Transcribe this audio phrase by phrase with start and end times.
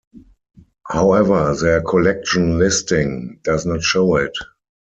[0.89, 4.33] However their collection listing does not show it.